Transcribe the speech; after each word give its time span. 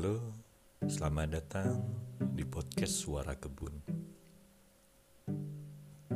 Halo, 0.00 0.32
selamat 0.88 1.28
datang 1.28 1.76
di 2.32 2.40
podcast 2.48 3.04
Suara 3.04 3.36
Kebun. 3.36 3.84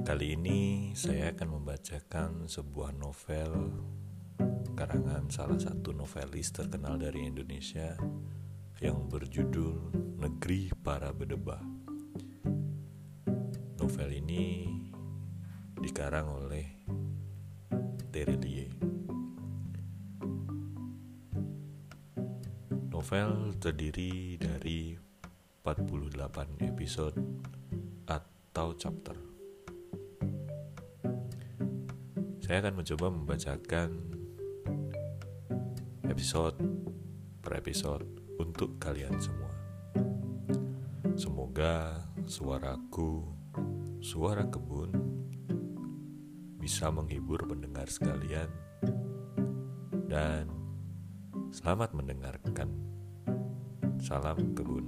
Kali 0.01 0.41
ini 0.41 0.89
saya 0.97 1.29
akan 1.37 1.61
membacakan 1.61 2.49
sebuah 2.49 2.97
novel 2.97 3.53
karangan 4.73 5.29
salah 5.29 5.61
satu 5.61 5.93
novelis 5.93 6.49
terkenal 6.57 6.97
dari 6.97 7.29
Indonesia 7.29 7.93
yang 8.81 9.05
berjudul 9.05 9.93
Negeri 10.17 10.73
Para 10.81 11.13
Bedebah. 11.13 11.61
Novel 13.85 14.11
ini 14.17 14.65
dikarang 15.77 16.33
oleh 16.33 16.89
Terelie. 18.09 18.74
Novel 23.05 23.53
terdiri 23.61 24.41
dari 24.41 24.97
48 25.61 26.57
episode 26.65 27.13
atau 28.09 28.73
chapter. 28.81 29.13
Saya 32.41 32.65
akan 32.65 32.81
mencoba 32.81 33.13
membacakan 33.13 33.91
episode 36.09 36.57
per 37.45 37.61
episode 37.61 38.09
untuk 38.41 38.81
kalian 38.81 39.21
semua. 39.21 39.53
Semoga 41.13 42.09
suaraku, 42.25 43.21
suara 44.01 44.49
kebun, 44.49 44.97
bisa 46.57 46.89
menghibur 46.89 47.45
pendengar 47.45 47.85
sekalian 47.85 48.49
dan 50.09 50.49
selamat 51.53 51.93
mendengarkan. 51.93 52.94
Salam 54.05 54.37
kebun. 54.53 54.85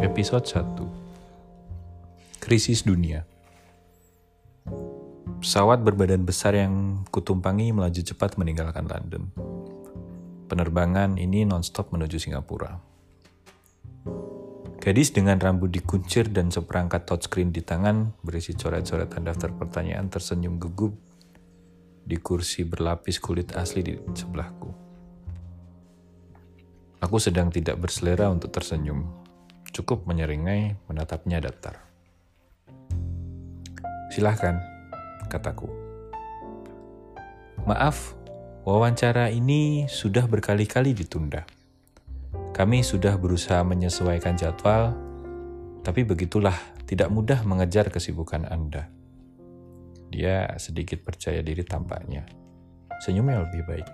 Episode 0.00 0.48
1 0.48 2.40
Krisis 2.40 2.80
Dunia 2.80 3.28
Pesawat 5.44 5.84
berbadan 5.84 6.24
besar 6.24 6.56
yang 6.56 7.04
kutumpangi 7.12 7.76
melaju 7.76 8.00
cepat 8.00 8.40
meninggalkan 8.40 8.88
London. 8.88 9.28
Penerbangan 10.48 11.20
ini 11.20 11.44
nonstop 11.44 11.92
menuju 11.92 12.16
Singapura. 12.16 12.95
Gadis 14.86 15.10
dengan 15.10 15.34
rambut 15.42 15.66
dikuncir 15.66 16.30
dan 16.30 16.54
seperangkat 16.54 17.10
touchscreen 17.10 17.50
di 17.50 17.58
tangan 17.58 18.14
berisi 18.22 18.54
coret-coretan 18.54 19.26
daftar 19.26 19.50
pertanyaan 19.50 20.06
tersenyum 20.06 20.62
gugup 20.62 20.94
di 22.06 22.14
kursi 22.22 22.62
berlapis 22.62 23.18
kulit 23.18 23.50
asli 23.58 23.82
di 23.82 23.98
sebelahku. 23.98 24.70
Aku 27.02 27.18
sedang 27.18 27.50
tidak 27.50 27.82
berselera 27.82 28.30
untuk 28.30 28.54
tersenyum, 28.54 29.10
cukup 29.74 30.06
menyeringai 30.06 30.78
menatapnya 30.86 31.42
datar. 31.42 31.82
Silahkan, 34.14 34.62
kataku. 35.26 35.66
Maaf, 37.66 38.14
wawancara 38.62 39.34
ini 39.34 39.90
sudah 39.90 40.30
berkali-kali 40.30 40.94
ditunda. 40.94 41.55
Kami 42.56 42.80
sudah 42.80 43.20
berusaha 43.20 43.60
menyesuaikan 43.60 44.32
jadwal, 44.32 44.96
tapi 45.84 46.08
begitulah 46.08 46.56
tidak 46.88 47.12
mudah 47.12 47.44
mengejar 47.44 47.92
kesibukan 47.92 48.48
Anda. 48.48 48.88
Dia 50.08 50.56
sedikit 50.56 51.04
percaya 51.04 51.44
diri 51.44 51.60
tampaknya. 51.68 52.24
Senyumnya 53.04 53.44
lebih 53.44 53.60
baik. 53.68 53.88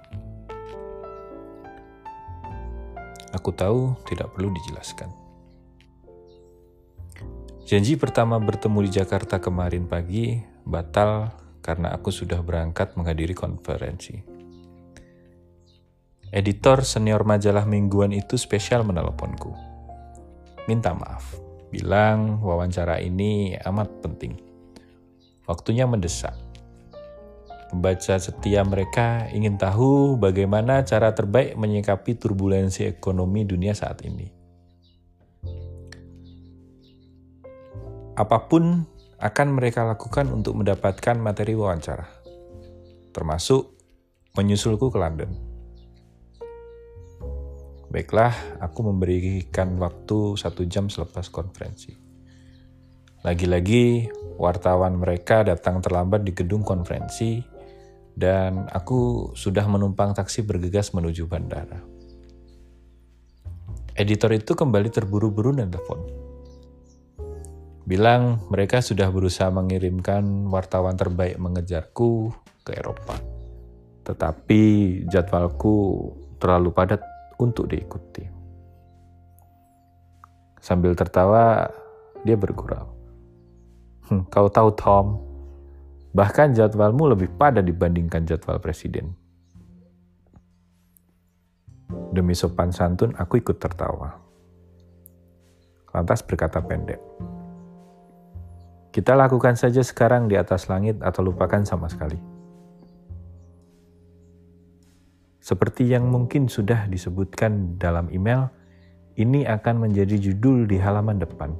Aku 3.34 3.50
tahu 3.50 3.98
tidak 4.06 4.30
perlu 4.30 4.54
dijelaskan. 4.54 5.10
Janji 7.66 7.98
pertama 7.98 8.38
bertemu 8.38 8.78
di 8.86 8.90
Jakarta 8.94 9.42
kemarin 9.42 9.90
pagi 9.90 10.38
batal 10.62 11.34
karena 11.66 11.90
aku 11.90 12.14
sudah 12.14 12.38
berangkat 12.38 12.94
menghadiri 12.94 13.34
konferensi. 13.34 14.31
Editor 16.32 16.80
senior 16.80 17.28
majalah 17.28 17.68
mingguan 17.68 18.08
itu 18.16 18.40
spesial 18.40 18.88
meneleponku. 18.88 19.52
Minta 20.64 20.96
maaf, 20.96 21.36
bilang 21.68 22.40
wawancara 22.40 23.04
ini 23.04 23.52
amat 23.60 24.00
penting. 24.00 24.40
Waktunya 25.44 25.84
mendesak. 25.84 26.32
Pembaca 27.68 28.16
setia 28.16 28.64
mereka 28.64 29.28
ingin 29.28 29.60
tahu 29.60 30.16
bagaimana 30.16 30.80
cara 30.88 31.12
terbaik 31.12 31.52
menyikapi 31.60 32.16
turbulensi 32.16 32.88
ekonomi 32.88 33.44
dunia 33.44 33.76
saat 33.76 34.00
ini. 34.00 34.32
Apa 38.16 38.48
pun 38.48 38.88
akan 39.20 39.48
mereka 39.52 39.84
lakukan 39.84 40.32
untuk 40.32 40.56
mendapatkan 40.56 41.20
materi 41.20 41.52
wawancara, 41.52 42.08
termasuk 43.12 43.76
menyusulku 44.32 44.88
ke 44.88 44.96
London. 44.96 45.51
Baiklah, 47.92 48.32
aku 48.56 48.88
memberikan 48.88 49.76
waktu 49.76 50.40
satu 50.40 50.64
jam 50.64 50.88
selepas 50.88 51.28
konferensi. 51.28 51.92
Lagi-lagi, 53.20 54.08
wartawan 54.40 54.96
mereka 54.96 55.44
datang 55.44 55.84
terlambat 55.84 56.24
di 56.24 56.32
gedung 56.32 56.64
konferensi, 56.64 57.44
dan 58.16 58.64
aku 58.72 59.32
sudah 59.36 59.68
menumpang 59.68 60.16
taksi 60.16 60.40
bergegas 60.40 60.96
menuju 60.96 61.28
bandara. 61.28 61.84
Editor 63.92 64.40
itu 64.40 64.56
kembali 64.56 64.88
terburu-buru 64.88 65.52
dan 65.52 65.68
telepon. 65.68 66.00
Bilang 67.84 68.48
mereka 68.48 68.80
sudah 68.80 69.12
berusaha 69.12 69.52
mengirimkan 69.52 70.48
wartawan 70.48 70.96
terbaik 70.96 71.36
mengejarku 71.36 72.32
ke 72.64 72.72
Eropa. 72.72 73.20
Tetapi 74.08 74.62
jadwalku 75.12 76.08
terlalu 76.40 76.72
padat 76.72 77.11
untuk 77.42 77.66
diikuti. 77.66 78.22
Sambil 80.62 80.94
tertawa, 80.94 81.66
dia 82.22 82.38
bergurau. 82.38 82.86
Hm, 84.06 84.30
kau 84.30 84.46
tahu 84.46 84.70
Tom, 84.78 85.18
bahkan 86.14 86.54
jadwalmu 86.54 87.10
lebih 87.10 87.34
padat 87.34 87.66
dibandingkan 87.66 88.22
jadwal 88.22 88.62
presiden. 88.62 89.14
Demi 92.14 92.36
sopan 92.36 92.70
santun, 92.70 93.16
aku 93.18 93.42
ikut 93.42 93.58
tertawa. 93.58 94.14
Lantas 95.92 96.24
berkata 96.24 96.62
pendek, 96.62 97.00
kita 98.92 99.16
lakukan 99.16 99.56
saja 99.56 99.80
sekarang 99.80 100.28
di 100.28 100.36
atas 100.36 100.68
langit 100.68 101.00
atau 101.00 101.24
lupakan 101.24 101.64
sama 101.64 101.88
sekali. 101.88 102.41
Seperti 105.42 105.90
yang 105.90 106.06
mungkin 106.06 106.46
sudah 106.46 106.86
disebutkan 106.86 107.74
dalam 107.74 108.06
email, 108.14 108.46
ini 109.18 109.42
akan 109.42 109.90
menjadi 109.90 110.14
judul 110.30 110.70
di 110.70 110.78
halaman 110.78 111.18
depan. 111.18 111.50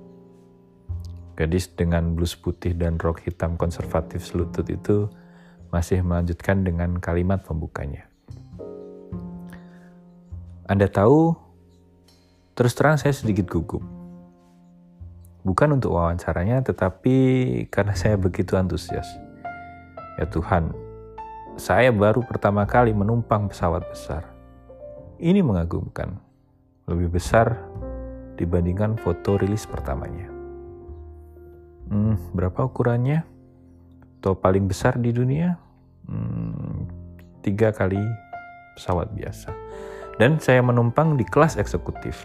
Gadis 1.34 1.66
dengan 1.74 2.14
blus 2.14 2.38
putih 2.38 2.78
dan 2.78 2.94
rok 3.02 3.26
hitam 3.26 3.58
konservatif 3.58 4.22
selutut 4.22 4.70
itu 4.70 5.10
masih 5.74 5.98
melanjutkan 6.06 6.62
dengan 6.62 6.94
kalimat 7.02 7.42
pembukanya. 7.42 8.06
Anda 10.70 10.86
tahu, 10.86 11.34
terus 12.54 12.78
terang 12.78 13.02
saya 13.02 13.10
sedikit 13.10 13.50
gugup. 13.50 13.82
Bukan 15.42 15.74
untuk 15.74 15.98
wawancaranya, 15.98 16.62
tetapi 16.62 17.16
karena 17.66 17.98
saya 17.98 18.14
begitu 18.14 18.54
antusias. 18.54 19.10
Ya 20.22 20.30
Tuhan, 20.30 20.70
saya 21.60 21.92
baru 21.92 22.24
pertama 22.24 22.64
kali 22.64 22.96
menumpang 22.96 23.52
pesawat 23.52 23.84
besar. 23.92 24.24
Ini 25.20 25.44
mengagumkan, 25.44 26.16
lebih 26.88 27.12
besar 27.12 27.60
dibandingkan 28.40 28.96
foto 28.96 29.36
rilis 29.36 29.68
pertamanya. 29.68 30.32
Hmm, 31.92 32.16
berapa 32.32 32.64
ukurannya? 32.64 33.28
Atau 34.18 34.38
paling 34.38 34.64
besar 34.64 34.96
di 34.96 35.12
dunia? 35.12 35.60
Hmm, 36.08 36.88
tiga 37.44 37.70
kali 37.70 38.00
pesawat 38.74 39.12
biasa. 39.12 39.52
Dan 40.16 40.40
saya 40.40 40.64
menumpang 40.64 41.20
di 41.20 41.24
kelas 41.28 41.60
eksekutif. 41.60 42.24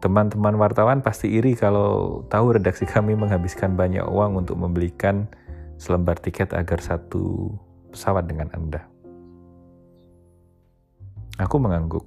Teman-teman 0.00 0.56
wartawan 0.56 1.04
pasti 1.04 1.28
iri 1.28 1.52
kalau 1.52 2.24
tahu 2.32 2.56
redaksi 2.56 2.88
kami 2.88 3.12
menghabiskan 3.14 3.76
banyak 3.76 4.02
uang 4.08 4.40
untuk 4.40 4.56
membelikan 4.56 5.28
selembar 5.80 6.20
tiket 6.20 6.52
agar 6.52 6.84
satu 6.84 7.56
pesawat 7.88 8.28
dengan 8.28 8.52
Anda. 8.52 8.84
Aku 11.40 11.56
mengangguk. 11.56 12.04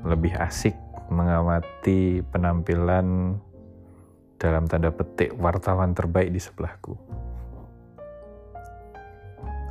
Lebih 0.00 0.32
asik 0.40 0.72
mengamati 1.12 2.24
penampilan 2.32 3.36
dalam 4.40 4.64
tanda 4.64 4.88
petik 4.88 5.36
wartawan 5.36 5.92
terbaik 5.92 6.32
di 6.32 6.40
sebelahku. 6.40 6.96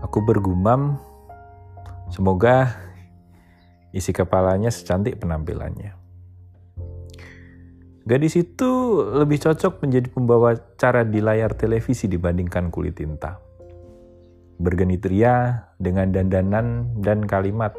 Aku 0.06 0.22
bergumam, 0.22 1.02
semoga 2.14 2.70
isi 3.90 4.14
kepalanya 4.14 4.70
secantik 4.70 5.18
penampilannya. 5.18 6.07
Gadis 8.08 8.40
itu 8.40 9.04
lebih 9.04 9.36
cocok 9.36 9.84
menjadi 9.84 10.08
pembawa 10.08 10.56
cara 10.80 11.04
di 11.04 11.20
layar 11.20 11.52
televisi 11.52 12.08
dibandingkan 12.08 12.72
kulit 12.72 12.96
tinta. 12.96 13.36
Bergenitria 14.64 15.68
dengan 15.76 16.16
dandanan 16.16 16.96
dan 17.04 17.28
kalimat, 17.28 17.76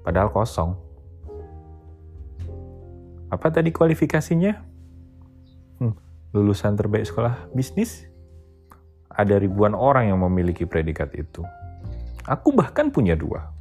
padahal 0.00 0.32
kosong. 0.32 0.80
Apa 3.28 3.52
tadi 3.52 3.68
kualifikasinya? 3.68 4.56
Hmm, 5.76 5.92
lulusan 6.32 6.80
terbaik 6.80 7.04
sekolah 7.04 7.52
bisnis? 7.52 8.08
Ada 9.12 9.36
ribuan 9.36 9.76
orang 9.76 10.08
yang 10.08 10.24
memiliki 10.24 10.64
predikat 10.64 11.12
itu. 11.12 11.44
Aku 12.24 12.56
bahkan 12.56 12.88
punya 12.88 13.12
dua. 13.12 13.52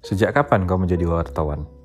Sejak 0.00 0.32
kapan 0.32 0.64
kau 0.64 0.80
menjadi 0.80 1.04
wartawan? 1.04 1.81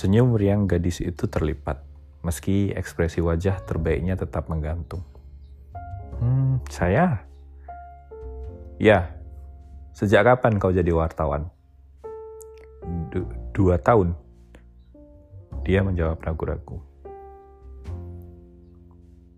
Senyum 0.00 0.32
riang 0.32 0.64
gadis 0.64 1.04
itu 1.04 1.28
terlipat, 1.28 1.84
meski 2.24 2.72
ekspresi 2.72 3.20
wajah 3.20 3.60
terbaiknya 3.68 4.16
tetap 4.16 4.48
menggantung. 4.48 5.04
Hmm, 6.16 6.56
saya? 6.72 7.20
Ya, 8.80 9.12
sejak 9.92 10.24
kapan 10.24 10.56
kau 10.56 10.72
jadi 10.72 10.88
wartawan? 10.88 11.52
Du 13.12 13.28
dua 13.52 13.76
tahun. 13.76 14.16
Dia 15.68 15.84
menjawab 15.84 16.16
ragu-ragu. 16.24 16.80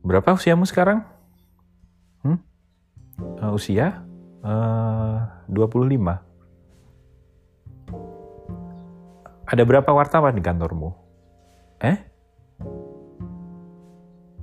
Berapa 0.06 0.38
usiamu 0.38 0.62
sekarang? 0.62 1.02
Hmm? 2.22 2.38
Uh, 3.18 3.50
usia? 3.58 4.06
Uh, 4.46 5.26
25. 5.50 6.22
Ada 9.52 9.68
berapa 9.68 9.92
wartawan 9.92 10.32
di 10.32 10.40
kantormu? 10.40 10.96
Eh? 11.84 12.00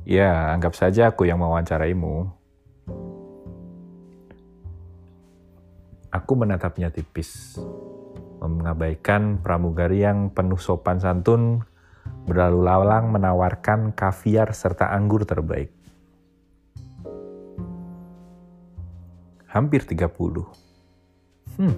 Ya, 0.05 0.53
anggap 0.53 0.77
saja 0.77 1.09
aku 1.09 1.25
yang 1.25 1.41
mewawancaraimu. 1.41 2.29
Aku 6.13 6.31
menatapnya 6.37 6.93
tipis, 6.93 7.57
mengabaikan 8.37 9.41
pramugari 9.41 10.05
yang 10.05 10.29
penuh 10.29 10.61
sopan 10.61 11.01
santun 11.01 11.65
berlalu 12.29 12.69
lalang 12.69 13.09
menawarkan 13.09 13.97
kaviar 13.97 14.53
serta 14.53 14.93
anggur 14.93 15.25
terbaik. 15.25 15.73
Hampir 19.49 19.89
30. 19.89 20.05
Hmm. 21.57 21.73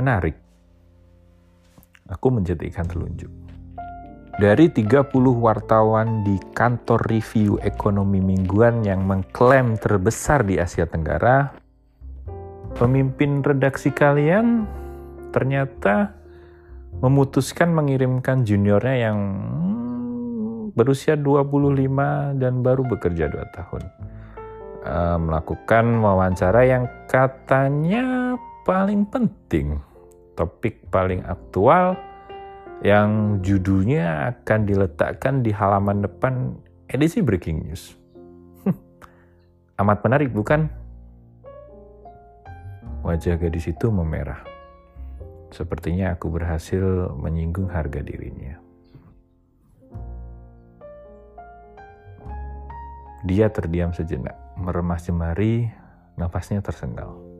Menarik. 0.00 0.51
Aku 2.12 2.28
menjadikan 2.28 2.84
telunjuk. 2.84 3.32
Dari 4.36 4.72
30 4.72 5.12
wartawan 5.36 6.24
di 6.24 6.40
kantor 6.56 7.04
review 7.08 7.60
ekonomi 7.60 8.16
mingguan 8.16 8.80
yang 8.80 9.04
mengklaim 9.04 9.76
terbesar 9.76 10.40
di 10.40 10.56
Asia 10.56 10.88
Tenggara, 10.88 11.52
pemimpin 12.76 13.44
redaksi 13.44 13.92
kalian 13.92 14.64
ternyata 15.36 16.16
memutuskan 17.04 17.76
mengirimkan 17.76 18.44
juniornya 18.44 18.96
yang 19.12 19.18
berusia 20.72 21.16
25 21.16 22.40
dan 22.40 22.64
baru 22.64 22.82
bekerja 22.88 23.28
2 23.28 23.56
tahun. 23.56 23.82
Uh, 24.82 25.18
melakukan 25.20 26.02
wawancara 26.02 26.66
yang 26.66 26.90
katanya 27.06 28.34
paling 28.66 29.06
penting, 29.06 29.78
topik 30.34 30.88
paling 30.88 31.24
aktual 31.24 31.96
yang 32.82 33.38
judulnya 33.44 34.34
akan 34.34 34.66
diletakkan 34.66 35.46
di 35.46 35.54
halaman 35.54 36.02
depan 36.02 36.58
edisi 36.90 37.22
Breaking 37.22 37.68
News. 37.70 37.94
Amat 39.80 40.02
menarik 40.02 40.34
bukan? 40.34 40.66
Wajah 43.02 43.38
gadis 43.38 43.70
itu 43.70 43.90
memerah. 43.90 44.42
Sepertinya 45.50 46.14
aku 46.14 46.30
berhasil 46.32 47.12
menyinggung 47.18 47.70
harga 47.70 48.00
dirinya. 48.02 48.58
Dia 53.22 53.46
terdiam 53.54 53.94
sejenak, 53.94 54.34
meremas 54.58 55.06
jemari, 55.06 55.70
nafasnya 56.18 56.58
tersengal. 56.58 57.31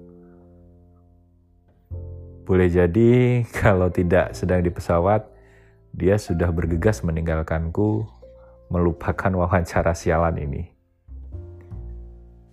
Boleh 2.43 2.69
jadi 2.69 3.43
kalau 3.63 3.89
tidak 3.89 4.35
sedang 4.35 4.63
di 4.63 4.71
pesawat, 4.71 5.27
dia 5.95 6.17
sudah 6.19 6.49
bergegas 6.51 7.05
meninggalkanku, 7.07 8.07
melupakan 8.73 9.31
wawancara 9.45 9.95
sialan 9.95 10.37
ini. 10.41 10.63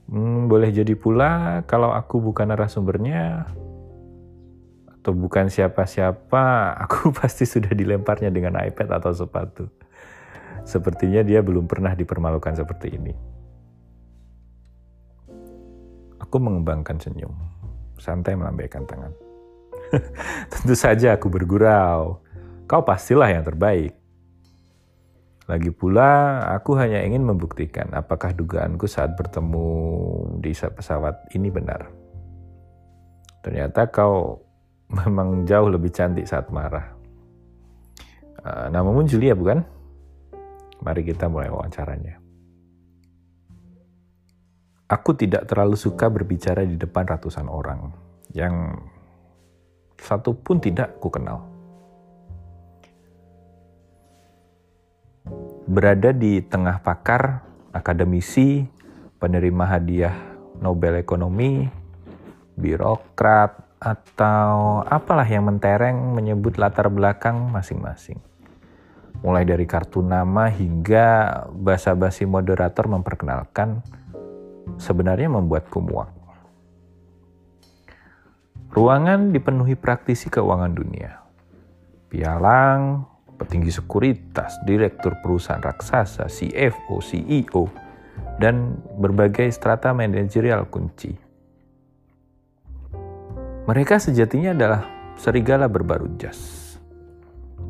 Hmm, 0.10 0.50
boleh 0.50 0.74
jadi 0.74 0.98
pula 0.98 1.62
kalau 1.70 1.94
aku 1.94 2.18
bukan 2.18 2.50
narasumbernya, 2.50 3.46
atau 5.00 5.16
bukan 5.16 5.48
siapa-siapa, 5.48 6.44
aku 6.86 7.16
pasti 7.16 7.48
sudah 7.48 7.72
dilemparnya 7.72 8.30
dengan 8.30 8.60
iPad 8.60 9.00
atau 9.00 9.14
sepatu. 9.16 9.66
Sepertinya 10.68 11.26
dia 11.26 11.42
belum 11.42 11.66
pernah 11.66 11.98
dipermalukan 11.98 12.54
seperti 12.54 12.94
ini. 12.94 13.14
Aku 16.20 16.38
mengembangkan 16.38 17.02
senyum, 17.02 17.34
santai 17.98 18.38
melambaikan 18.38 18.86
tangan. 18.86 19.29
Tentu 20.54 20.74
saja 20.78 21.18
aku 21.18 21.28
bergurau. 21.30 22.22
Kau 22.70 22.82
pastilah 22.86 23.30
yang 23.30 23.46
terbaik. 23.46 23.98
Lagi 25.50 25.74
pula, 25.74 26.46
aku 26.54 26.78
hanya 26.78 27.02
ingin 27.02 27.26
membuktikan 27.26 27.90
apakah 27.98 28.38
dugaanku 28.38 28.86
saat 28.86 29.18
bertemu 29.18 29.66
di 30.38 30.54
pesawat 30.54 31.34
ini 31.34 31.50
benar. 31.50 31.90
Ternyata 33.42 33.90
kau 33.90 34.46
memang 35.02 35.50
jauh 35.50 35.74
lebih 35.74 35.90
cantik 35.90 36.30
saat 36.30 36.54
marah. 36.54 36.94
Uh, 38.40 38.70
namamu 38.70 39.04
Julia 39.10 39.34
bukan? 39.34 39.66
Mari 40.80 41.02
kita 41.04 41.28
mulai 41.28 41.52
wawancaranya. 41.52 42.22
Aku 44.90 45.14
tidak 45.14 45.46
terlalu 45.46 45.78
suka 45.78 46.10
berbicara 46.10 46.66
di 46.66 46.74
depan 46.74 47.06
ratusan 47.06 47.46
orang 47.46 47.94
yang 48.34 48.74
satu 50.04 50.36
pun 50.36 50.60
tidak 50.60 50.98
ku 50.98 51.12
kenal. 51.12 51.46
Berada 55.70 56.10
di 56.10 56.42
tengah 56.42 56.82
pakar, 56.82 57.46
akademisi, 57.70 58.66
penerima 59.22 59.70
hadiah 59.70 60.18
Nobel 60.58 60.98
Ekonomi, 60.98 61.70
birokrat, 62.58 63.70
atau 63.80 64.84
apalah 64.84 65.24
yang 65.24 65.48
mentereng 65.48 66.12
menyebut 66.12 66.60
latar 66.60 66.92
belakang 66.92 67.48
masing-masing. 67.48 68.20
Mulai 69.24 69.48
dari 69.48 69.64
kartu 69.64 70.04
nama 70.04 70.52
hingga 70.52 71.08
basa-basi 71.56 72.28
moderator 72.28 72.92
memperkenalkan 72.92 73.80
sebenarnya 74.76 75.32
membuatku 75.32 75.80
muak. 75.80 76.19
Ruangan 78.70 79.34
dipenuhi 79.34 79.74
praktisi 79.74 80.30
keuangan 80.30 80.74
dunia. 80.74 81.22
Pialang, 82.10 83.06
petinggi 83.38 83.74
sekuritas, 83.74 84.62
direktur 84.66 85.18
perusahaan 85.22 85.62
raksasa, 85.62 86.30
CFO, 86.30 87.02
CEO, 87.02 87.64
dan 88.38 88.78
berbagai 88.98 89.50
strata 89.50 89.94
manajerial 89.94 90.70
kunci 90.70 91.30
mereka 93.70 94.02
sejatinya 94.02 94.58
adalah 94.58 94.82
serigala 95.14 95.70
berbaru 95.70 96.18
jas. 96.18 96.74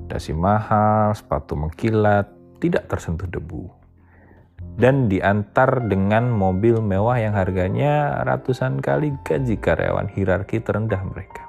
Dasi 0.08 0.32
mahal, 0.32 1.12
sepatu 1.12 1.60
mengkilat, 1.60 2.24
tidak 2.64 2.88
tersentuh 2.88 3.28
debu. 3.28 3.68
Dan 4.80 5.12
diantar 5.12 5.92
dengan 5.92 6.32
mobil 6.32 6.80
mewah 6.80 7.20
yang 7.20 7.36
harganya 7.36 8.24
ratusan 8.24 8.80
kali 8.80 9.12
gaji 9.28 9.60
karyawan 9.60 10.08
hierarki 10.16 10.64
terendah 10.64 11.04
mereka. 11.04 11.44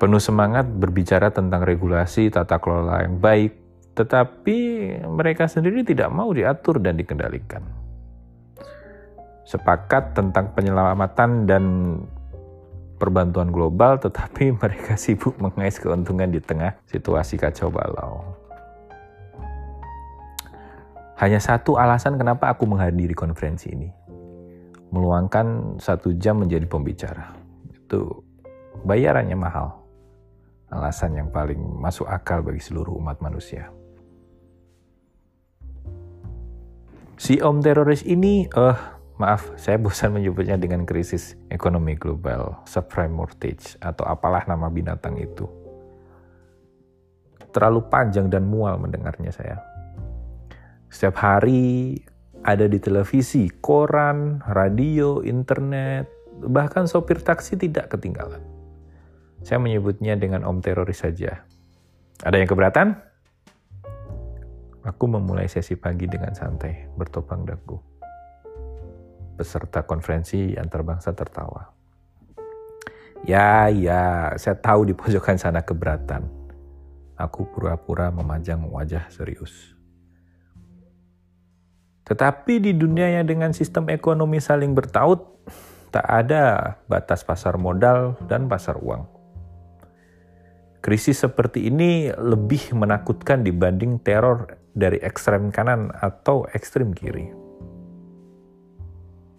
Penuh 0.00 0.20
semangat 0.20 0.64
berbicara 0.64 1.28
tentang 1.28 1.64
regulasi 1.64 2.32
tata 2.32 2.56
kelola 2.56 3.04
yang 3.04 3.20
baik, 3.20 3.52
tetapi 3.96 4.58
mereka 5.08 5.44
sendiri 5.44 5.84
tidak 5.84 6.08
mau 6.08 6.32
diatur 6.32 6.80
dan 6.80 6.96
dikendalikan 6.96 7.86
sepakat 9.46 10.18
tentang 10.18 10.50
penyelamatan 10.52 11.46
dan 11.46 11.64
perbantuan 12.98 13.54
global, 13.54 13.96
tetapi 14.02 14.52
mereka 14.60 14.98
sibuk 14.98 15.38
mengais 15.38 15.78
keuntungan 15.78 16.28
di 16.28 16.42
tengah 16.42 16.74
situasi 16.90 17.38
kacau 17.38 17.70
balau. 17.70 18.45
Hanya 21.16 21.40
satu 21.40 21.80
alasan 21.80 22.20
kenapa 22.20 22.52
aku 22.52 22.68
menghadiri 22.68 23.16
konferensi 23.16 23.72
ini. 23.72 23.88
Meluangkan 24.92 25.80
satu 25.80 26.12
jam 26.12 26.44
menjadi 26.44 26.68
pembicara. 26.68 27.32
Itu 27.72 28.20
bayarannya 28.84 29.32
mahal. 29.32 29.80
Alasan 30.68 31.16
yang 31.16 31.32
paling 31.32 31.56
masuk 31.80 32.04
akal 32.04 32.44
bagi 32.44 32.60
seluruh 32.60 32.92
umat 33.00 33.24
manusia. 33.24 33.72
Si 37.16 37.40
om 37.40 37.64
teroris 37.64 38.04
ini, 38.04 38.44
eh, 38.44 38.60
uh, 38.60 38.76
maaf, 39.16 39.56
saya 39.56 39.80
bosan 39.80 40.12
menyebutnya 40.12 40.60
dengan 40.60 40.84
krisis 40.84 41.32
ekonomi 41.48 41.96
global, 41.96 42.60
subprime 42.68 43.16
mortgage, 43.16 43.80
atau 43.80 44.04
apalah 44.04 44.44
nama 44.44 44.68
binatang 44.68 45.16
itu. 45.16 45.48
Terlalu 47.56 47.88
panjang 47.88 48.28
dan 48.28 48.44
mual 48.44 48.76
mendengarnya 48.76 49.32
saya. 49.32 49.75
Setiap 50.86 51.18
hari 51.18 51.98
ada 52.46 52.70
di 52.70 52.78
televisi, 52.78 53.50
koran, 53.50 54.38
radio, 54.46 55.20
internet, 55.26 56.06
bahkan 56.46 56.86
sopir 56.86 57.18
taksi 57.18 57.58
tidak 57.58 57.90
ketinggalan. 57.90 58.42
Saya 59.42 59.58
menyebutnya 59.58 60.14
dengan 60.14 60.46
om 60.46 60.62
teroris 60.62 61.02
saja. 61.02 61.42
Ada 62.22 62.40
yang 62.40 62.48
keberatan? 62.48 62.96
Aku 64.86 65.10
memulai 65.10 65.50
sesi 65.50 65.74
pagi 65.74 66.06
dengan 66.06 66.32
santai, 66.32 66.86
bertopang 66.94 67.42
dagu. 67.42 67.76
Peserta 69.36 69.82
konferensi 69.84 70.54
antar 70.54 70.86
bangsa 70.86 71.12
tertawa. 71.12 71.76
Ya, 73.26 73.66
ya, 73.68 74.32
saya 74.38 74.56
tahu 74.56 74.86
di 74.86 74.94
pojokan 74.94 75.36
sana 75.36 75.66
keberatan. 75.66 76.30
Aku 77.18 77.50
pura-pura 77.50 78.14
memajang 78.14 78.62
wajah 78.70 79.10
serius. 79.10 79.75
Tetapi 82.06 82.62
di 82.62 82.72
dunia 82.72 83.18
yang 83.18 83.26
dengan 83.26 83.50
sistem 83.50 83.90
ekonomi 83.90 84.38
saling 84.38 84.78
bertaut, 84.78 85.42
tak 85.90 86.06
ada 86.06 86.76
batas 86.86 87.26
pasar 87.26 87.58
modal 87.58 88.14
dan 88.30 88.46
pasar 88.46 88.78
uang. 88.78 89.10
Krisis 90.86 91.18
seperti 91.18 91.66
ini 91.66 92.14
lebih 92.14 92.70
menakutkan 92.78 93.42
dibanding 93.42 93.98
teror 94.06 94.54
dari 94.70 95.02
ekstrem 95.02 95.50
kanan 95.50 95.90
atau 95.98 96.46
ekstrem 96.54 96.94
kiri. 96.94 97.34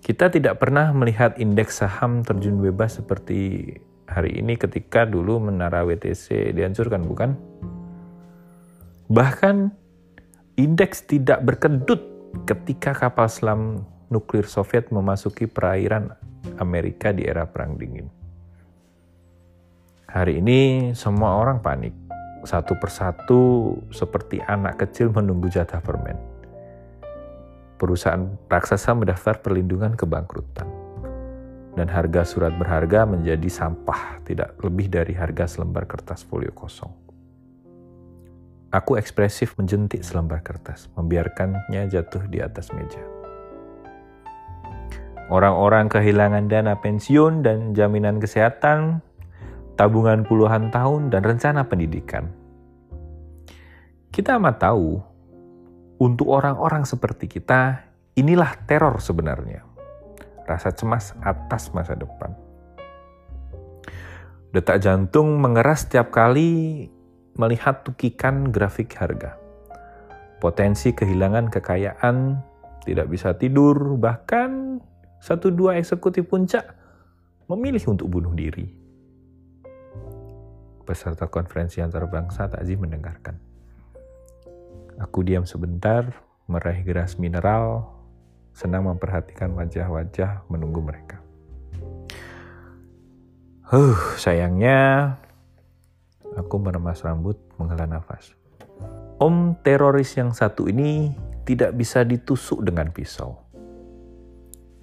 Kita 0.03 0.27
tidak 0.27 0.59
pernah 0.59 0.91
melihat 0.91 1.39
indeks 1.39 1.79
saham 1.79 2.19
terjun 2.27 2.59
bebas 2.59 2.99
seperti 2.99 3.71
hari 4.11 4.43
ini 4.43 4.59
ketika 4.59 5.07
dulu 5.07 5.39
menara 5.39 5.87
WTC 5.87 6.51
dihancurkan, 6.51 7.07
bukan? 7.07 7.39
Bahkan 9.07 9.71
indeks 10.59 11.07
tidak 11.07 11.47
berkedut 11.47 12.16
ketika 12.47 12.95
kapal 12.95 13.27
selam 13.27 13.83
nuklir 14.07 14.47
Soviet 14.47 14.91
memasuki 14.91 15.47
perairan 15.47 16.15
Amerika 16.59 17.11
di 17.11 17.27
era 17.27 17.43
Perang 17.43 17.75
Dingin. 17.75 18.07
Hari 20.07 20.39
ini 20.39 20.91
semua 20.95 21.35
orang 21.35 21.59
panik. 21.59 21.91
Satu 22.47 22.79
persatu 22.79 23.75
seperti 23.91 24.39
anak 24.39 24.79
kecil 24.79 25.11
menunggu 25.11 25.51
jatah 25.51 25.83
permen. 25.83 26.15
Perusahaan 27.75 28.23
raksasa 28.47 28.95
mendaftar 28.95 29.43
perlindungan 29.43 29.99
kebangkrutan. 29.99 30.65
Dan 31.77 31.91
harga 31.91 32.25
surat 32.25 32.55
berharga 32.57 33.05
menjadi 33.05 33.45
sampah, 33.51 34.23
tidak 34.25 34.57
lebih 34.65 34.89
dari 34.89 35.13
harga 35.13 35.45
selembar 35.45 35.85
kertas 35.85 36.25
folio 36.25 36.49
kosong. 36.49 37.06
Aku 38.71 38.99
ekspresif 38.99 39.55
menjentik 39.55 40.03
selembar 40.03 40.43
kertas, 40.43 40.91
membiarkannya 40.99 41.87
jatuh 41.87 42.27
di 42.27 42.43
atas 42.43 42.71
meja. 42.75 42.99
Orang-orang 45.31 45.87
kehilangan 45.91 46.47
dana 46.51 46.79
pensiun 46.79 47.43
dan 47.43 47.75
jaminan 47.75 48.19
kesehatan 48.19 49.03
tabungan 49.77 50.25
puluhan 50.25 50.73
tahun, 50.73 51.13
dan 51.13 51.21
rencana 51.21 51.69
pendidikan. 51.69 52.33
Kita 54.09 54.41
amat 54.41 54.57
tahu, 54.57 54.97
untuk 56.01 56.27
orang-orang 56.33 56.83
seperti 56.83 57.29
kita, 57.29 57.85
inilah 58.17 58.57
teror 58.65 58.97
sebenarnya. 58.97 59.61
Rasa 60.49 60.73
cemas 60.73 61.13
atas 61.21 61.69
masa 61.71 61.93
depan. 61.93 62.33
Detak 64.49 64.81
jantung 64.81 65.37
mengeras 65.37 65.85
setiap 65.85 66.09
kali 66.09 66.89
melihat 67.37 67.85
tukikan 67.85 68.49
grafik 68.49 68.93
harga. 68.97 69.37
Potensi 70.37 70.93
kehilangan 70.93 71.49
kekayaan, 71.49 72.37
tidak 72.85 73.07
bisa 73.09 73.33
tidur, 73.37 73.97
bahkan 73.97 74.81
satu 75.17 75.49
dua 75.49 75.81
eksekutif 75.81 76.29
puncak 76.29 76.77
memilih 77.49 77.81
untuk 77.89 78.09
bunuh 78.09 78.37
diri 78.37 78.87
peserta 80.87 81.27
konferensi 81.27 81.83
antar 81.83 82.07
bangsa 82.07 82.47
takzim 82.47 82.87
mendengarkan. 82.87 83.35
Aku 85.03 85.19
diam 85.27 85.43
sebentar, 85.43 86.07
meraih 86.47 86.81
geras 86.87 87.19
mineral, 87.19 87.91
senang 88.55 88.87
memperhatikan 88.87 89.51
wajah-wajah 89.51 90.47
menunggu 90.47 90.79
mereka. 90.79 91.19
Huh, 93.67 93.99
sayangnya 94.15 95.19
aku 96.37 96.61
meremas 96.61 97.01
rambut, 97.01 97.35
menghela 97.57 97.89
nafas. 97.89 98.37
Om 99.17 99.57
teroris 99.65 100.13
yang 100.13 100.31
satu 100.31 100.69
ini 100.69 101.09
tidak 101.43 101.73
bisa 101.73 102.05
ditusuk 102.05 102.61
dengan 102.61 102.93
pisau. 102.93 103.41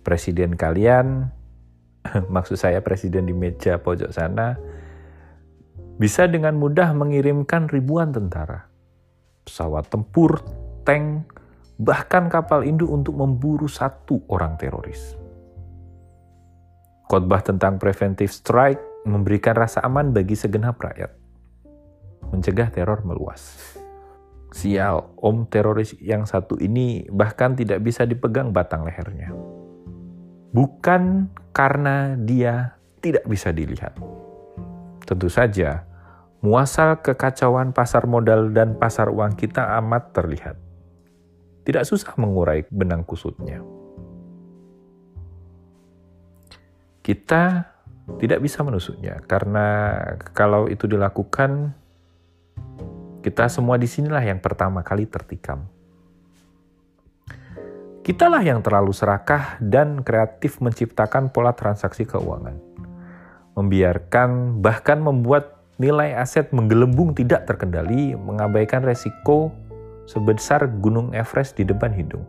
Presiden 0.02 0.58
kalian, 0.58 1.30
maksud 2.34 2.58
saya 2.58 2.82
presiden 2.82 3.30
di 3.30 3.32
meja 3.32 3.78
pojok 3.78 4.10
sana, 4.10 4.58
bisa 5.94 6.26
dengan 6.26 6.58
mudah 6.58 6.90
mengirimkan 6.90 7.70
ribuan 7.70 8.10
tentara, 8.10 8.66
pesawat 9.46 9.86
tempur, 9.86 10.42
tank, 10.82 11.30
bahkan 11.78 12.26
kapal 12.26 12.66
induk 12.66 12.90
untuk 12.90 13.14
memburu 13.14 13.70
satu 13.70 14.18
orang 14.26 14.58
teroris. 14.58 15.14
Khotbah 17.06 17.44
tentang 17.44 17.78
preventive 17.78 18.32
strike 18.32 18.80
memberikan 19.04 19.54
rasa 19.54 19.84
aman 19.84 20.10
bagi 20.10 20.34
segenap 20.34 20.80
rakyat, 20.80 21.12
mencegah 22.32 22.72
teror 22.72 23.04
meluas. 23.04 23.74
Sial, 24.54 25.02
om 25.18 25.50
teroris 25.50 25.98
yang 25.98 26.24
satu 26.24 26.56
ini 26.62 27.04
bahkan 27.10 27.58
tidak 27.58 27.82
bisa 27.82 28.06
dipegang 28.06 28.54
batang 28.54 28.86
lehernya. 28.86 29.34
Bukan 30.54 31.26
karena 31.50 32.14
dia 32.14 32.78
tidak 33.02 33.26
bisa 33.26 33.50
dilihat 33.50 33.98
Tentu 35.04 35.28
saja, 35.28 35.84
muasal 36.40 37.04
kekacauan 37.04 37.76
pasar 37.76 38.08
modal 38.08 38.48
dan 38.56 38.80
pasar 38.80 39.12
uang 39.12 39.36
kita 39.36 39.76
amat 39.84 40.16
terlihat. 40.16 40.56
Tidak 41.64 41.84
susah 41.84 42.16
mengurai 42.16 42.64
benang 42.72 43.04
kusutnya. 43.04 43.60
Kita 47.04 47.68
tidak 48.16 48.40
bisa 48.40 48.64
menusuknya 48.64 49.20
karena 49.28 49.92
kalau 50.32 50.72
itu 50.72 50.88
dilakukan, 50.88 51.76
kita 53.24 53.48
semua 53.48 53.80
di 53.80 53.88
sinilah 53.88 54.20
yang 54.20 54.44
pertama 54.44 54.84
kali 54.84 55.08
tertikam. 55.08 55.64
Kitalah 58.04 58.44
yang 58.44 58.60
terlalu 58.60 58.92
serakah 58.92 59.56
dan 59.64 60.04
kreatif 60.04 60.60
menciptakan 60.60 61.32
pola 61.32 61.56
transaksi 61.56 62.04
keuangan 62.04 62.74
membiarkan 63.54 64.60
bahkan 64.60 64.98
membuat 64.98 65.62
nilai 65.78 66.14
aset 66.14 66.50
menggelembung 66.54 67.14
tidak 67.14 67.46
terkendali, 67.46 68.14
mengabaikan 68.14 68.82
resiko 68.82 69.50
sebesar 70.06 70.70
gunung 70.78 71.14
Everest 71.14 71.58
di 71.58 71.66
depan 71.66 71.90
hidung. 71.94 72.22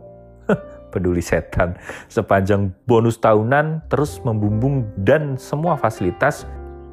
Peduli 0.94 1.20
setan, 1.20 1.76
sepanjang 2.06 2.72
bonus 2.86 3.18
tahunan 3.18 3.90
terus 3.90 4.22
membumbung 4.22 4.86
dan 5.02 5.36
semua 5.36 5.76
fasilitas 5.76 6.46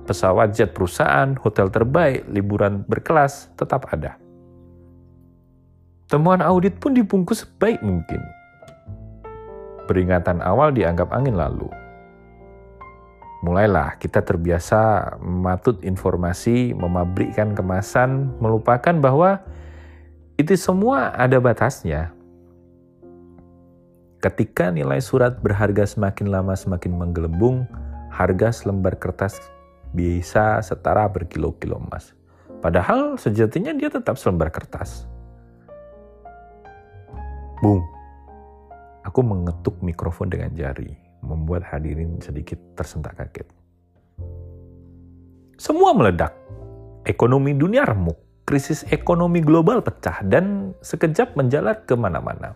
pesawat 0.04 0.56
jet 0.56 0.76
perusahaan, 0.76 1.36
hotel 1.40 1.72
terbaik, 1.72 2.28
liburan 2.28 2.84
berkelas 2.88 3.52
tetap 3.56 3.88
ada. 3.92 4.20
Temuan 6.12 6.44
audit 6.44 6.78
pun 6.78 6.94
dibungkus 6.94 7.48
sebaik 7.48 7.80
mungkin. 7.82 8.22
Peringatan 9.90 10.40
awal 10.44 10.72
dianggap 10.72 11.12
angin 11.12 11.36
lalu 11.36 11.68
mulailah 13.44 14.00
kita 14.00 14.24
terbiasa 14.24 15.14
mematut 15.20 15.84
informasi, 15.84 16.72
memabrikkan 16.72 17.52
kemasan, 17.52 18.32
melupakan 18.40 18.96
bahwa 19.04 19.44
itu 20.40 20.56
semua 20.56 21.12
ada 21.12 21.44
batasnya. 21.44 22.16
Ketika 24.24 24.72
nilai 24.72 25.04
surat 25.04 25.44
berharga 25.44 25.84
semakin 25.84 26.32
lama 26.32 26.56
semakin 26.56 26.96
menggelembung, 26.96 27.68
harga 28.08 28.56
selembar 28.56 28.96
kertas 28.96 29.36
bisa 29.94 30.60
setara 30.66 31.06
berkilo-kilo 31.08 31.78
emas. 31.78 32.18
Padahal 32.60 33.16
sejatinya 33.22 33.72
dia 33.78 33.94
tetap 33.94 34.18
selembar 34.18 34.50
kertas. 34.50 35.06
Boom. 37.62 37.80
Aku 39.06 39.20
mengetuk 39.22 39.80
mikrofon 39.86 40.34
dengan 40.34 40.52
jari, 40.58 40.90
membuat 41.22 41.64
hadirin 41.70 42.20
sedikit 42.20 42.60
tersentak 42.76 43.16
kaget. 43.20 43.48
Semua 45.56 45.94
meledak. 45.96 46.34
Ekonomi 47.04 47.52
dunia 47.52 47.84
remuk, 47.84 48.16
krisis 48.48 48.88
ekonomi 48.88 49.44
global 49.44 49.84
pecah, 49.84 50.24
dan 50.24 50.72
sekejap 50.80 51.36
menjalar 51.36 51.84
ke 51.84 52.00
mana-mana. 52.00 52.56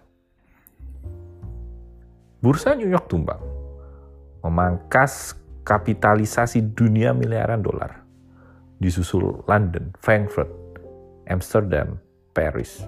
Bursa 2.39 2.79
New 2.79 2.87
York 2.87 3.11
tumbang, 3.11 3.43
memangkas 4.39 5.35
kapitalisasi 5.67 6.71
dunia 6.71 7.11
miliaran 7.11 7.59
dolar 7.59 8.07
disusul 8.79 9.43
London, 9.51 9.91
Frankfurt, 9.99 10.47
Amsterdam, 11.27 11.99
Paris. 12.31 12.87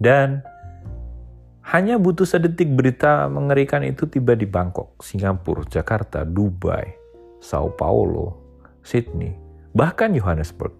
Dan 0.00 0.40
hanya 1.66 2.00
butuh 2.00 2.24
sedetik 2.24 2.72
berita 2.72 3.28
mengerikan 3.28 3.84
itu 3.84 4.08
tiba 4.08 4.32
di 4.32 4.48
Bangkok, 4.48 4.96
Singapura, 5.04 5.66
Jakarta, 5.68 6.24
Dubai, 6.24 6.88
Sao 7.42 7.68
Paulo, 7.74 8.40
Sydney, 8.80 9.36
bahkan 9.76 10.16
Johannesburg. 10.16 10.72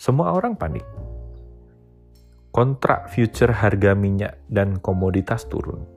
Semua 0.00 0.32
orang 0.32 0.56
panik. 0.56 0.86
Kontrak 2.54 3.12
future 3.12 3.52
harga 3.52 3.92
minyak 3.92 4.40
dan 4.48 4.80
komoditas 4.80 5.44
turun 5.44 5.95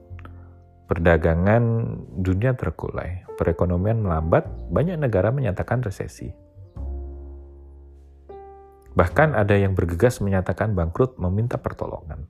Perdagangan 0.90 1.62
dunia 2.18 2.58
terkulai, 2.58 3.22
perekonomian 3.38 4.02
melambat, 4.02 4.50
banyak 4.74 4.98
negara 4.98 5.30
menyatakan 5.30 5.86
resesi. 5.86 6.34
Bahkan 8.98 9.38
ada 9.38 9.54
yang 9.54 9.78
bergegas 9.78 10.18
menyatakan 10.18 10.74
bangkrut 10.74 11.22
meminta 11.22 11.62
pertolongan. 11.62 12.26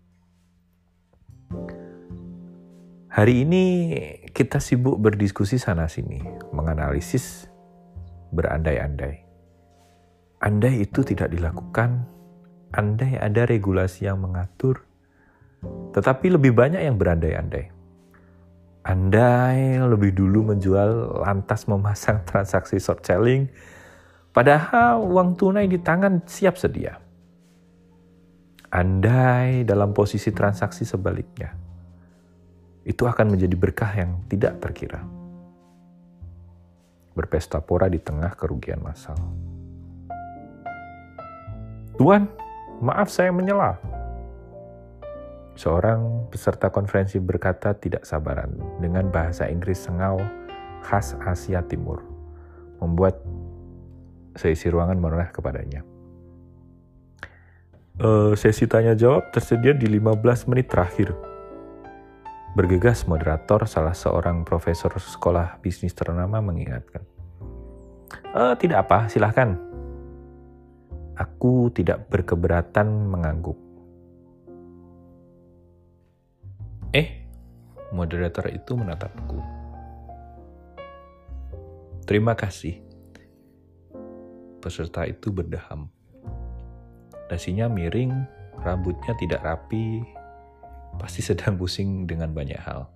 Hari 3.08 3.48
ini 3.48 3.64
kita 4.36 4.60
sibuk 4.60 5.00
berdiskusi 5.00 5.56
sana-sini, 5.56 6.20
menganalisis, 6.52 7.48
berandai-andai. 8.36 9.24
Andai 10.44 10.84
itu 10.84 11.08
tidak 11.08 11.32
dilakukan, 11.32 12.04
andai 12.76 13.24
ada 13.24 13.48
regulasi 13.48 14.12
yang 14.12 14.20
mengatur, 14.20 14.84
tetapi 15.96 16.36
lebih 16.36 16.52
banyak 16.52 16.84
yang 16.84 17.00
berandai-andai 17.00 17.79
andai 18.84 19.76
lebih 19.80 20.16
dulu 20.16 20.56
menjual 20.56 21.22
lantas 21.24 21.68
memasang 21.68 22.24
transaksi 22.30 22.80
short 22.80 23.04
selling, 23.04 23.52
padahal 24.32 25.04
uang 25.04 25.36
tunai 25.36 25.68
di 25.68 25.80
tangan 25.80 26.24
siap 26.24 26.56
sedia. 26.56 26.96
Andai 28.70 29.66
dalam 29.66 29.98
posisi 29.98 30.30
transaksi 30.30 30.86
sebaliknya, 30.86 31.50
itu 32.86 33.02
akan 33.02 33.34
menjadi 33.34 33.56
berkah 33.58 33.92
yang 33.98 34.22
tidak 34.30 34.62
terkira. 34.62 35.02
Berpesta 37.18 37.58
pora 37.66 37.90
di 37.90 37.98
tengah 37.98 38.30
kerugian 38.38 38.78
massal. 38.86 39.18
Tuan, 41.98 42.30
maaf 42.80 43.10
saya 43.10 43.34
menyela 43.34 43.76
Seorang 45.60 46.32
peserta 46.32 46.72
konferensi 46.72 47.20
berkata 47.20 47.76
tidak 47.76 48.08
sabaran 48.08 48.80
dengan 48.80 49.12
bahasa 49.12 49.44
Inggris 49.44 49.84
sengau 49.84 50.16
khas 50.88 51.20
Asia 51.20 51.60
Timur, 51.68 52.00
membuat 52.80 53.20
seisi 54.40 54.72
ruangan 54.72 54.96
menoleh 54.96 55.28
kepadanya. 55.36 55.84
E, 58.00 58.40
sesi 58.40 58.72
tanya 58.72 58.96
jawab 58.96 59.36
tersedia 59.36 59.76
di 59.76 59.84
15 59.92 60.48
menit 60.48 60.72
terakhir. 60.72 61.12
Bergegas 62.56 63.04
moderator 63.04 63.68
salah 63.68 63.92
seorang 63.92 64.48
profesor 64.48 64.96
sekolah 64.96 65.60
bisnis 65.60 65.92
ternama 65.92 66.40
mengingatkan. 66.40 67.04
E, 68.32 68.56
tidak 68.64 68.88
apa, 68.88 69.12
silahkan. 69.12 69.60
Aku 71.20 71.68
tidak 71.76 72.08
berkeberatan 72.08 73.12
mengangguk 73.12 73.69
Eh, 76.90 77.22
moderator 77.94 78.50
itu 78.50 78.74
menatapku. 78.74 79.38
Terima 82.10 82.34
kasih. 82.34 82.82
Peserta 84.58 85.06
itu 85.06 85.30
berdeham. 85.30 85.94
Dasinya 87.30 87.70
miring, 87.70 88.26
rambutnya 88.66 89.14
tidak 89.22 89.46
rapi, 89.46 90.02
pasti 90.98 91.22
sedang 91.22 91.62
pusing 91.62 92.10
dengan 92.10 92.34
banyak 92.34 92.58
hal. 92.58 92.90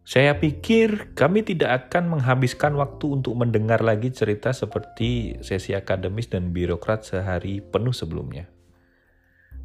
Saya 0.00 0.40
pikir 0.40 1.12
kami 1.12 1.44
tidak 1.44 1.86
akan 1.86 2.16
menghabiskan 2.16 2.72
waktu 2.80 3.20
untuk 3.20 3.36
mendengar 3.36 3.84
lagi 3.84 4.08
cerita 4.08 4.50
seperti 4.50 5.36
sesi 5.44 5.76
akademis 5.76 6.32
dan 6.32 6.56
birokrat 6.56 7.04
sehari 7.04 7.60
penuh 7.60 7.92
sebelumnya. 7.92 8.48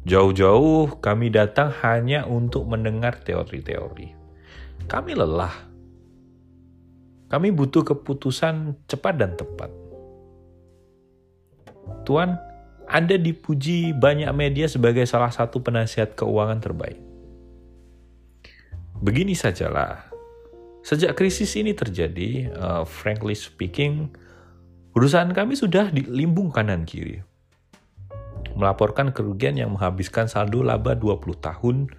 Jauh-jauh 0.06 1.02
kami 1.02 1.34
datang 1.34 1.74
hanya 1.82 2.30
untuk 2.30 2.62
mendengar 2.70 3.18
teori-teori. 3.26 4.14
Kami 4.86 5.12
lelah. 5.18 5.50
Kami 7.26 7.50
butuh 7.50 7.82
keputusan 7.82 8.86
cepat 8.86 9.14
dan 9.18 9.34
tepat. 9.34 9.66
Tuan, 12.06 12.38
Anda 12.86 13.18
dipuji 13.18 13.98
banyak 13.98 14.30
media 14.30 14.70
sebagai 14.70 15.02
salah 15.10 15.34
satu 15.34 15.58
penasihat 15.58 16.14
keuangan 16.14 16.62
terbaik. 16.62 17.02
Begini 19.02 19.34
sajalah, 19.34 20.06
sejak 20.86 21.18
krisis 21.18 21.50
ini 21.58 21.74
terjadi, 21.74 22.54
uh, 22.54 22.86
frankly 22.86 23.34
speaking, 23.34 24.14
perusahaan 24.94 25.34
kami 25.34 25.58
sudah 25.58 25.90
di 25.90 26.06
limbung 26.06 26.54
kanan 26.54 26.86
kiri 26.86 27.25
melaporkan 28.56 29.12
kerugian 29.12 29.60
yang 29.60 29.76
menghabiskan 29.76 30.26
saldo 30.26 30.64
laba 30.64 30.96
20 30.96 31.36
tahun, 31.38 31.92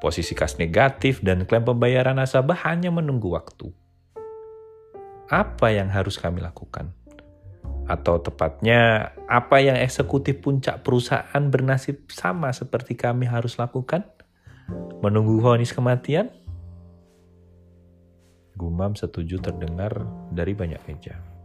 posisi 0.00 0.32
kas 0.32 0.56
negatif, 0.56 1.20
dan 1.20 1.44
klaim 1.44 1.68
pembayaran 1.68 2.16
nasabah 2.16 2.56
hanya 2.64 2.88
menunggu 2.88 3.36
waktu. 3.36 3.68
Apa 5.28 5.76
yang 5.76 5.92
harus 5.92 6.16
kami 6.16 6.40
lakukan? 6.40 6.96
Atau 7.84 8.20
tepatnya, 8.24 9.12
apa 9.28 9.60
yang 9.60 9.76
eksekutif 9.76 10.40
puncak 10.40 10.80
perusahaan 10.80 11.44
bernasib 11.52 12.08
sama 12.08 12.48
seperti 12.56 12.96
kami 12.96 13.28
harus 13.28 13.60
lakukan? 13.60 14.08
Menunggu 15.04 15.40
vonis 15.40 15.76
kematian? 15.76 16.32
Gumam 18.56 18.96
setuju 18.96 19.40
terdengar 19.40 20.04
dari 20.32 20.56
banyak 20.56 20.80
meja. 20.88 21.37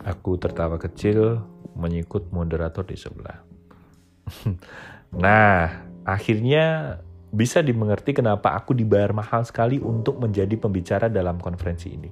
Aku 0.00 0.40
tertawa 0.40 0.80
kecil 0.80 1.44
menyikut 1.76 2.32
moderator 2.32 2.84
di 2.88 2.96
sebelah. 2.96 3.44
nah, 5.24 5.84
akhirnya 6.08 6.96
bisa 7.30 7.62
dimengerti 7.62 8.16
kenapa 8.16 8.58
aku 8.58 8.74
dibayar 8.74 9.14
mahal 9.14 9.46
sekali 9.46 9.78
untuk 9.78 10.18
menjadi 10.18 10.56
pembicara 10.58 11.06
dalam 11.06 11.38
konferensi 11.38 11.88
ini. 11.92 12.10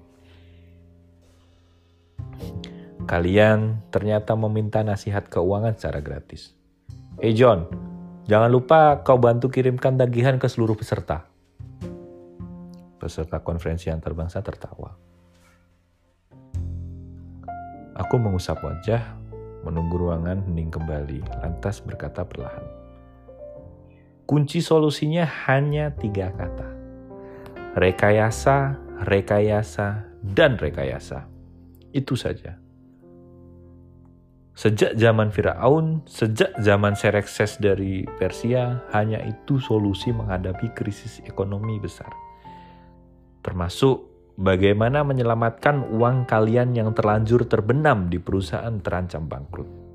Kalian 3.08 3.88
ternyata 3.88 4.36
meminta 4.36 4.84
nasihat 4.84 5.26
keuangan 5.32 5.74
secara 5.74 6.04
gratis. 6.04 6.52
Eh 7.18 7.32
hey 7.32 7.34
John, 7.34 7.66
jangan 8.28 8.52
lupa 8.52 9.00
kau 9.00 9.16
bantu 9.16 9.48
kirimkan 9.48 9.96
tagihan 9.96 10.36
ke 10.36 10.46
seluruh 10.46 10.76
peserta. 10.76 11.24
Peserta 13.00 13.40
konferensi 13.40 13.88
yang 13.88 13.98
terbangsa 13.98 14.44
tertawa. 14.44 15.07
Aku 17.98 18.14
mengusap 18.16 18.62
wajah 18.62 19.02
menunggu 19.66 19.98
ruangan 19.98 20.38
hening 20.46 20.70
kembali, 20.70 21.20
lantas 21.42 21.82
berkata 21.82 22.22
perlahan. 22.22 22.62
Kunci 24.28 24.62
solusinya 24.62 25.26
hanya 25.48 25.90
tiga 25.96 26.30
kata. 26.30 26.68
Rekayasa, 27.74 28.78
rekayasa, 29.02 30.04
dan 30.22 30.60
rekayasa. 30.60 31.26
Itu 31.90 32.14
saja. 32.14 32.60
Sejak 34.58 34.98
zaman 34.98 35.30
Firaun, 35.30 36.02
sejak 36.10 36.50
zaman 36.58 36.98
Serekses 36.98 37.62
dari 37.62 38.02
Persia, 38.18 38.82
hanya 38.90 39.22
itu 39.22 39.62
solusi 39.62 40.10
menghadapi 40.10 40.74
krisis 40.74 41.22
ekonomi 41.22 41.78
besar. 41.78 42.10
Termasuk 43.46 44.07
bagaimana 44.38 45.02
menyelamatkan 45.02 45.98
uang 45.98 46.30
kalian 46.30 46.70
yang 46.78 46.94
terlanjur 46.94 47.42
terbenam 47.50 48.06
di 48.06 48.22
perusahaan 48.22 48.78
terancam 48.78 49.26
bangkrut. 49.26 49.87